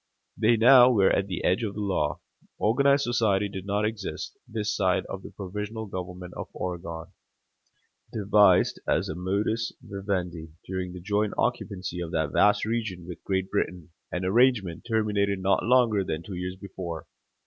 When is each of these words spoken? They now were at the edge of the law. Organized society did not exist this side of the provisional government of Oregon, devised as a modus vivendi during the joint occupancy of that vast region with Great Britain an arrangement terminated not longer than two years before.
They 0.35 0.57
now 0.57 0.89
were 0.89 1.11
at 1.11 1.27
the 1.27 1.43
edge 1.43 1.61
of 1.61 1.75
the 1.75 1.79
law. 1.79 2.21
Organized 2.57 3.03
society 3.03 3.47
did 3.47 3.67
not 3.67 3.85
exist 3.85 4.35
this 4.47 4.75
side 4.75 5.05
of 5.05 5.21
the 5.21 5.29
provisional 5.29 5.85
government 5.85 6.33
of 6.35 6.47
Oregon, 6.55 7.11
devised 8.11 8.81
as 8.87 9.09
a 9.09 9.13
modus 9.13 9.71
vivendi 9.79 10.53
during 10.65 10.93
the 10.93 11.01
joint 11.01 11.35
occupancy 11.37 11.99
of 12.01 12.09
that 12.13 12.31
vast 12.31 12.65
region 12.65 13.05
with 13.05 13.23
Great 13.23 13.51
Britain 13.51 13.91
an 14.11 14.25
arrangement 14.25 14.87
terminated 14.89 15.37
not 15.37 15.63
longer 15.63 16.03
than 16.03 16.23
two 16.23 16.33
years 16.33 16.55
before. 16.55 17.05